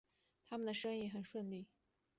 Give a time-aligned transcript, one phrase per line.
[0.47, 1.67] 他们的生意很顺利